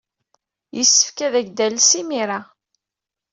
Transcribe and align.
Yessefk 0.77 1.17
ad 1.27 1.33
ak-d-tales 1.39 1.89
imir-a. 2.01 2.39